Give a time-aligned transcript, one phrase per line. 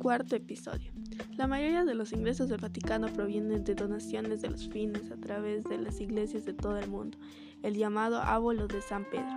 [0.00, 0.92] Cuarto episodio.
[1.36, 5.64] La mayoría de los ingresos del Vaticano provienen de donaciones de los fines a través
[5.64, 7.18] de las iglesias de todo el mundo,
[7.62, 9.36] el llamado ábolo de San Pedro.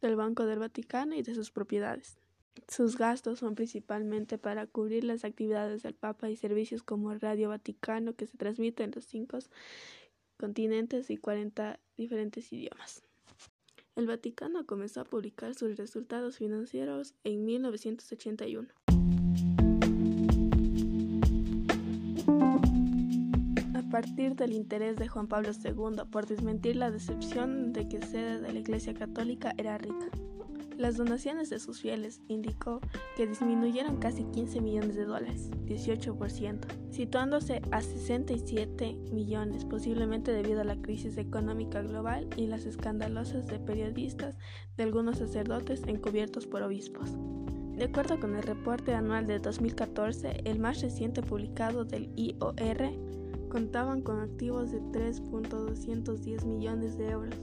[0.00, 2.18] Del Banco del Vaticano y de sus propiedades.
[2.66, 8.14] Sus gastos son principalmente para cubrir las actividades del Papa y servicios como Radio Vaticano
[8.14, 9.38] que se transmite en los cinco
[10.38, 13.04] continentes y 40 diferentes idiomas.
[13.94, 18.68] El Vaticano comenzó a publicar sus resultados financieros en 1981.
[23.74, 28.40] A partir del interés de Juan Pablo II por desmentir la decepción de que sede
[28.40, 30.08] de la Iglesia Católica era rica.
[30.78, 32.80] Las donaciones de sus fieles indicó
[33.16, 40.64] que disminuyeron casi 15 millones de dólares, 18%, situándose a 67 millones, posiblemente debido a
[40.64, 44.36] la crisis económica global y las escandalosas de periodistas
[44.76, 47.10] de algunos sacerdotes encubiertos por obispos.
[47.76, 53.12] De acuerdo con el reporte anual de 2014, el más reciente publicado del IOR,
[53.50, 57.34] contaban con activos de 3.210 millones de euros,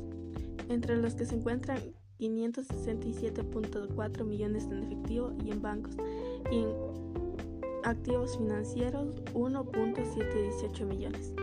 [0.68, 1.80] entre los que se encuentran
[2.20, 5.96] 567.4 millones en efectivo y en bancos,
[6.52, 6.74] y en
[7.84, 11.34] activos financieros 1.718 millones,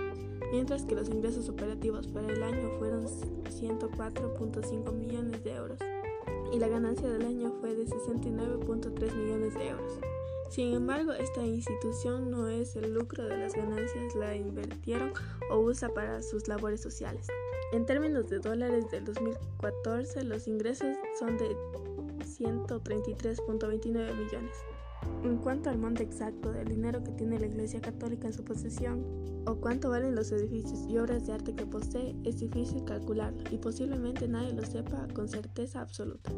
[0.52, 5.78] mientras que los ingresos operativos para el año fueron 104.5 millones de euros.
[6.52, 9.98] Y la ganancia del año fue de 69.3 millones de euros.
[10.48, 15.12] Sin embargo, esta institución no es el lucro de las ganancias, la invirtieron
[15.50, 17.26] o usa para sus labores sociales.
[17.72, 21.56] En términos de dólares del 2014, los ingresos son de
[22.24, 24.56] 133.29 millones.
[25.24, 29.04] En cuanto al monto exacto del dinero que tiene la Iglesia Católica en su posesión,
[29.46, 33.58] o cuánto valen los edificios y obras de arte que posee, es difícil calcularlo y
[33.58, 36.32] posiblemente nadie lo sepa con certeza absoluta.